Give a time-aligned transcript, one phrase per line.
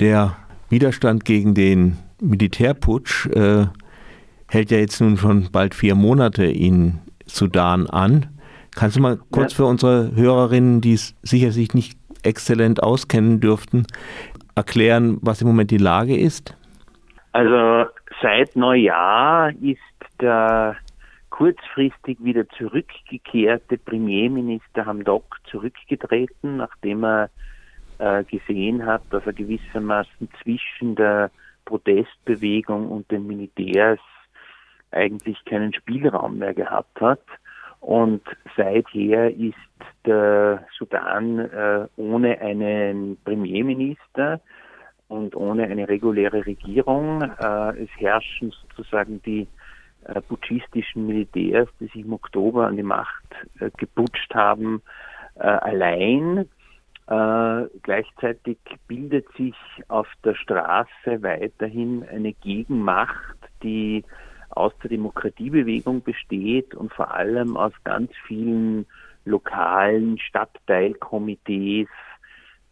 [0.00, 0.36] Der
[0.70, 3.66] Widerstand gegen den Militärputsch äh,
[4.48, 8.26] hält ja jetzt nun schon bald vier Monate in Sudan an.
[8.74, 9.56] Kannst du mal kurz ja.
[9.58, 13.86] für unsere Hörerinnen, die es sicher sich nicht exzellent auskennen dürften,
[14.56, 16.56] erklären, was im Moment die Lage ist?
[17.32, 17.88] Also
[18.20, 19.78] seit Neujahr ist
[20.20, 20.76] der
[21.30, 27.30] kurzfristig wieder zurückgekehrte Premierminister Hamdok zurückgetreten, nachdem er
[27.98, 31.30] äh, gesehen hat, dass er gewissermaßen zwischen der
[31.64, 34.00] Protestbewegung und den Militärs
[34.90, 37.22] eigentlich keinen Spielraum mehr gehabt hat.
[37.80, 38.22] Und
[38.56, 39.54] seither ist
[40.06, 44.40] der Sudan äh, ohne einen Premierminister
[45.08, 47.22] und ohne eine reguläre Regierung.
[47.22, 49.46] Äh, es herrschen sozusagen die
[50.04, 53.24] äh, putschistischen Militärs, die sich im Oktober an die Macht
[53.60, 54.82] äh, geputscht haben,
[55.36, 56.48] äh, allein.
[57.06, 58.58] Äh, gleichzeitig
[58.88, 59.54] bildet sich
[59.88, 64.04] auf der Straße weiterhin eine Gegenmacht, die
[64.50, 68.86] aus der Demokratiebewegung besteht und vor allem aus ganz vielen
[69.26, 71.88] lokalen Stadtteilkomitees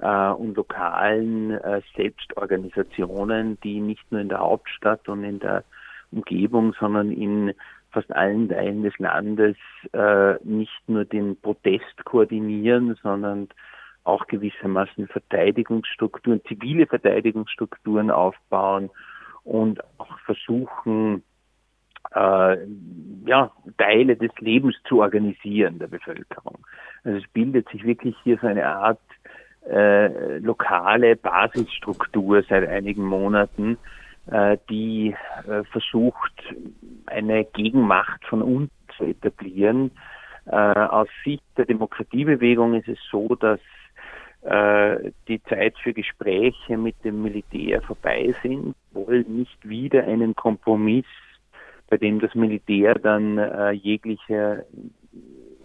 [0.00, 5.64] äh, und lokalen äh, Selbstorganisationen, die nicht nur in der Hauptstadt und in der
[6.12, 7.52] Umgebung, sondern in
[7.90, 9.56] fast allen Teilen des Landes
[9.92, 13.48] äh, nicht nur den Protest koordinieren, sondern
[14.04, 18.90] auch gewissermaßen Verteidigungsstrukturen, zivile Verteidigungsstrukturen aufbauen
[19.44, 21.22] und auch versuchen,
[22.14, 22.56] äh,
[23.26, 26.58] ja, Teile des Lebens zu organisieren der Bevölkerung.
[27.02, 29.00] Also es bildet sich wirklich hier so eine Art
[29.68, 33.78] äh, lokale Basisstruktur seit einigen Monaten,
[34.30, 35.16] äh, die
[35.48, 36.32] äh, versucht,
[37.06, 39.90] eine Gegenmacht von unten zu etablieren.
[40.46, 43.60] Äh, aus Sicht der Demokratiebewegung ist es so, dass
[44.46, 51.06] die Zeit für Gespräche mit dem Militär vorbei sind, wollen nicht wieder einen Kompromiss,
[51.88, 54.66] bei dem das Militär dann äh, jegliche,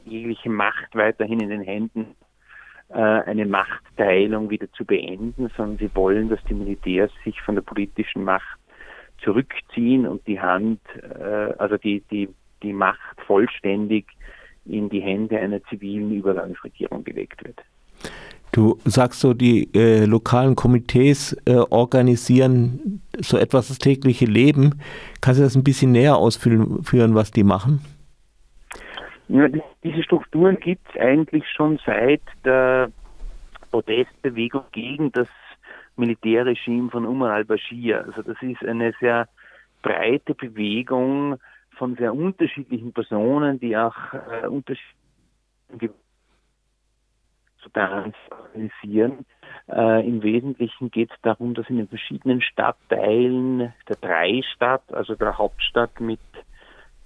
[0.06, 2.16] jegliche Macht weiterhin in den Händen
[2.90, 7.62] äh, eine Machtteilung wieder zu beenden, sondern sie wollen, dass die Militärs sich von der
[7.62, 8.60] politischen Macht
[9.24, 12.30] zurückziehen und die Hand, äh, also die, die,
[12.64, 14.08] die Macht vollständig
[14.66, 17.60] in die Hände einer zivilen Übergangsregierung gelegt wird.
[18.60, 24.82] Du sagst so, die äh, lokalen Komitees äh, organisieren so etwas das tägliche Leben.
[25.22, 27.80] Kannst du das ein bisschen näher ausführen, was die machen?
[29.30, 29.48] Ja,
[29.82, 32.92] diese Strukturen gibt es eigentlich schon seit der
[33.72, 35.30] Protestbewegung gegen das
[35.96, 38.04] Militärregime von Umar al-Bashir.
[38.08, 39.30] Also das ist eine sehr
[39.82, 41.38] breite Bewegung
[41.78, 43.96] von sehr unterschiedlichen Personen, die auch
[44.44, 45.94] äh, unterschiedliche
[48.30, 49.26] Organisieren.
[49.70, 55.38] Äh, Im Wesentlichen geht es darum, dass in den verschiedenen Stadtteilen der Dreistadt, also der
[55.38, 56.20] Hauptstadt mit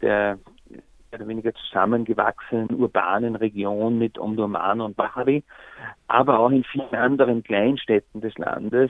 [0.01, 0.37] der
[0.69, 5.43] mehr oder weniger zusammengewachsenen urbanen Region mit Omdurman und Bahari,
[6.07, 8.89] aber auch in vielen anderen Kleinstädten des Landes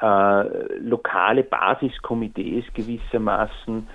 [0.00, 3.86] äh, lokale Basiskomitees gewissermaßen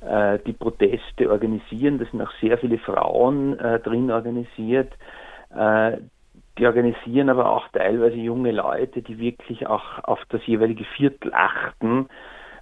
[0.00, 1.98] äh, die Proteste organisieren.
[1.98, 4.92] Da sind auch sehr viele Frauen äh, drin organisiert.
[5.56, 5.98] Äh,
[6.58, 12.08] die organisieren aber auch teilweise junge Leute, die wirklich auch auf das jeweilige Viertel achten,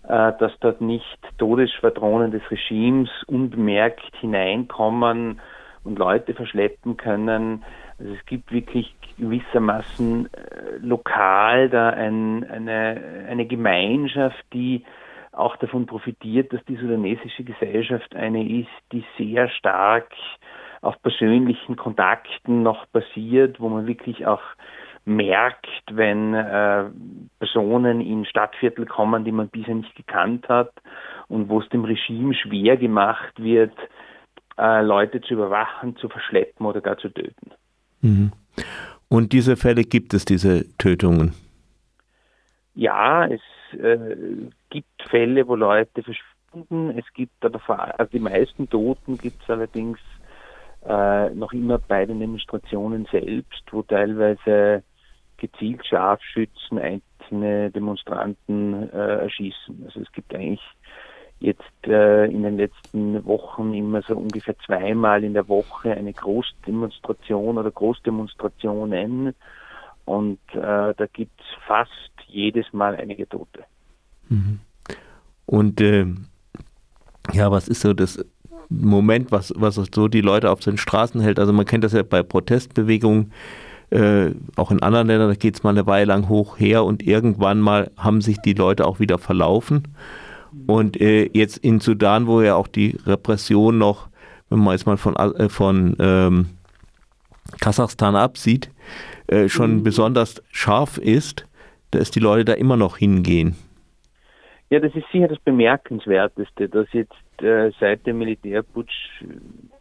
[0.09, 5.41] äh, dass dort nicht Todesschwadronen des Regimes unbemerkt hineinkommen
[5.85, 7.63] und Leute verschleppen können.
[7.99, 14.85] Also es gibt wirklich gewissermaßen äh, lokal da ein, eine, eine Gemeinschaft, die
[15.31, 20.09] auch davon profitiert, dass die sudanesische Gesellschaft eine ist, die sehr stark
[20.85, 24.43] auf persönlichen Kontakten noch basiert, wo man wirklich auch
[25.07, 26.85] merkt, wenn äh,
[27.39, 30.73] Personen in Stadtviertel kommen, die man bisher nicht gekannt hat
[31.29, 33.75] und wo es dem Regime schwer gemacht wird,
[34.59, 37.51] äh, Leute zu überwachen, zu verschleppen oder gar zu töten.
[38.01, 38.33] Mhm.
[39.09, 41.35] Und diese Fälle gibt es, diese Tötungen?
[42.75, 43.41] Ja, es
[43.79, 44.17] äh,
[44.71, 46.99] gibt Fälle, wo Leute verschwinden.
[46.99, 49.99] Es gibt aber vor also die meisten Toten gibt es allerdings
[50.87, 54.83] äh, noch immer bei den Demonstrationen selbst, wo teilweise
[55.37, 59.83] gezielt Scharfschützen einzelne Demonstranten äh, erschießen.
[59.87, 60.63] Also es gibt eigentlich
[61.41, 67.59] jetzt äh, in den letzten Wochen immer so ungefähr zweimal in der Woche eine Großdemonstration
[67.59, 69.35] oder Großdemonstrationen
[70.05, 71.91] und äh, da gibt es fast
[72.27, 73.65] jedes Mal einige Tote.
[74.29, 74.61] Mhm.
[75.47, 76.07] Und äh,
[77.33, 78.25] ja, was ist so das
[78.69, 81.39] Moment, was, was so die Leute auf den Straßen hält?
[81.39, 83.33] Also man kennt das ja bei Protestbewegungen,
[83.91, 87.03] äh, auch in anderen Ländern, da geht es mal eine Weile lang hoch her und
[87.03, 89.85] irgendwann mal haben sich die Leute auch wieder verlaufen.
[90.67, 94.09] Und äh, jetzt in Sudan, wo ja auch die Repression noch,
[94.51, 96.47] wenn man jetzt mal von, äh, von ähm,
[97.61, 98.71] Kasachstan absieht,
[99.27, 99.83] äh, schon mhm.
[99.83, 101.47] besonders scharf ist,
[101.91, 103.57] dass die Leute da immer noch hingehen.
[104.75, 109.23] Ja, das ist sicher das Bemerkenswerteste, dass jetzt äh, seit dem Militärputsch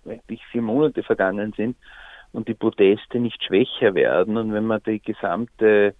[0.05, 1.75] äh, eigentlich vier Monate vergangen sind
[2.31, 4.37] und die Proteste nicht schwächer werden.
[4.37, 5.95] Und wenn man die gesamte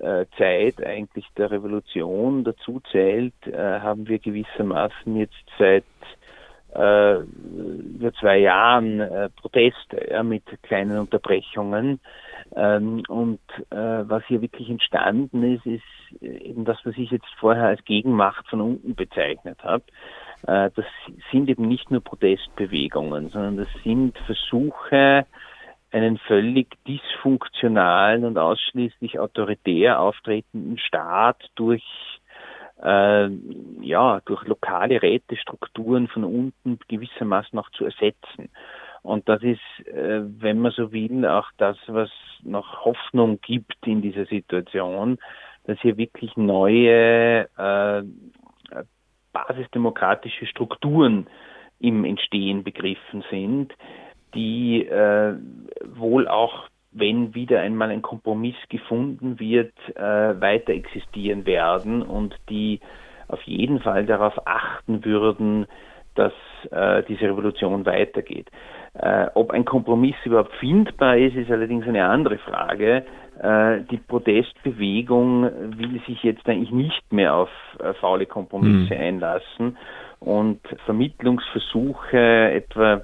[0.00, 5.84] äh, Zeit eigentlich der Revolution dazu zählt, äh, haben wir gewissermaßen jetzt seit
[6.74, 12.00] äh, über zwei Jahren äh, Proteste mit kleinen Unterbrechungen.
[12.54, 13.40] Ähm, und
[13.70, 18.46] äh, was hier wirklich entstanden ist, ist eben das, was ich jetzt vorher als Gegenmacht
[18.48, 19.84] von unten bezeichnet habe.
[20.46, 20.86] Äh, das
[21.30, 25.26] sind eben nicht nur Protestbewegungen, sondern das sind Versuche,
[25.92, 31.84] einen völlig dysfunktionalen und ausschließlich autoritär auftretenden Staat durch
[32.82, 33.28] äh,
[33.80, 38.50] ja durch lokale Rätestrukturen von unten gewissermaßen noch zu ersetzen.
[39.02, 42.10] Und das ist, äh, wenn man so will, auch das, was
[42.42, 45.18] noch Hoffnung gibt in dieser Situation,
[45.64, 48.02] dass hier wirklich neue äh,
[49.32, 51.26] basisdemokratische Strukturen
[51.78, 53.72] im Entstehen begriffen sind,
[54.34, 55.34] die äh,
[55.84, 62.80] wohl auch, wenn wieder einmal ein Kompromiss gefunden wird, äh, weiter existieren werden und die
[63.28, 65.66] auf jeden Fall darauf achten würden,
[66.14, 66.32] dass
[66.70, 68.50] äh, diese Revolution weitergeht.
[68.94, 73.04] Äh, ob ein Kompromiss überhaupt findbar ist, ist allerdings eine andere Frage.
[73.40, 75.42] Äh, die Protestbewegung
[75.78, 79.00] will sich jetzt eigentlich nicht mehr auf äh, faule Kompromisse mhm.
[79.00, 79.76] einlassen
[80.18, 82.18] und Vermittlungsversuche
[82.52, 83.02] etwa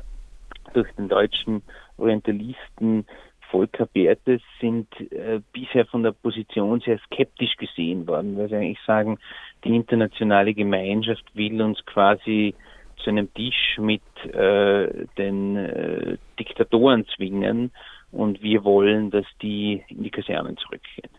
[0.75, 1.63] durch den deutschen
[1.97, 3.07] Orientalisten
[3.51, 8.83] Volker Bertes sind äh, bisher von der Position sehr skeptisch gesehen worden, weil sie eigentlich
[8.87, 9.19] sagen,
[9.65, 12.55] die internationale Gemeinschaft will uns quasi
[12.97, 14.03] zu einem Tisch mit
[14.33, 17.73] äh, den äh, Diktatoren zwingen
[18.13, 21.11] und wir wollen, dass die in die Kasernen zurückgehen.